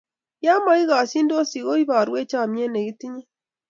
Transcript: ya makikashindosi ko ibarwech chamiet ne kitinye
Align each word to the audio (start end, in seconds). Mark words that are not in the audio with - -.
ya 0.45 0.53
makikashindosi 0.65 1.57
ko 1.65 1.71
ibarwech 1.83 2.29
chamiet 2.31 2.69
ne 2.71 2.81
kitinye 2.87 3.23